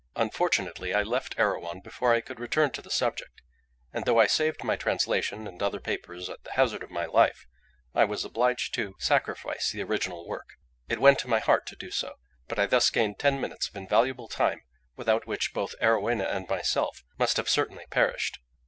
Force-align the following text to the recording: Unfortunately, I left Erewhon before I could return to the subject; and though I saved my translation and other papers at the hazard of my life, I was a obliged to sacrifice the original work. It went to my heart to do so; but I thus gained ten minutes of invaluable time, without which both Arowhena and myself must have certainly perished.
Unfortunately, 0.15 0.95
I 0.95 1.03
left 1.03 1.35
Erewhon 1.37 1.79
before 1.81 2.11
I 2.11 2.21
could 2.21 2.39
return 2.39 2.71
to 2.71 2.81
the 2.81 2.89
subject; 2.89 3.39
and 3.93 4.03
though 4.03 4.19
I 4.19 4.25
saved 4.25 4.63
my 4.63 4.75
translation 4.75 5.45
and 5.45 5.61
other 5.61 5.79
papers 5.79 6.27
at 6.27 6.43
the 6.43 6.53
hazard 6.53 6.81
of 6.81 6.89
my 6.89 7.05
life, 7.05 7.45
I 7.93 8.05
was 8.05 8.23
a 8.25 8.27
obliged 8.27 8.73
to 8.73 8.95
sacrifice 8.97 9.71
the 9.71 9.83
original 9.83 10.27
work. 10.27 10.53
It 10.89 10.97
went 10.99 11.19
to 11.19 11.27
my 11.27 11.37
heart 11.37 11.67
to 11.67 11.75
do 11.75 11.91
so; 11.91 12.15
but 12.47 12.57
I 12.57 12.65
thus 12.65 12.89
gained 12.89 13.19
ten 13.19 13.39
minutes 13.39 13.67
of 13.69 13.75
invaluable 13.75 14.27
time, 14.27 14.63
without 14.95 15.27
which 15.27 15.53
both 15.53 15.75
Arowhena 15.79 16.23
and 16.27 16.49
myself 16.49 17.03
must 17.19 17.37
have 17.37 17.47
certainly 17.47 17.85
perished. 17.91 18.39